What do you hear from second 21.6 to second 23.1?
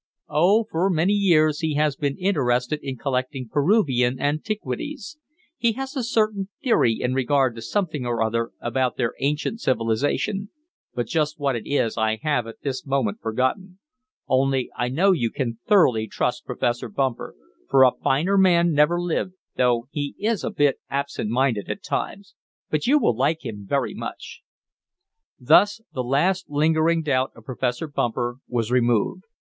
at times. But you